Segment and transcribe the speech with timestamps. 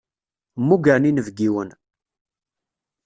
[0.59, 1.69] Mmugren inebgiwen.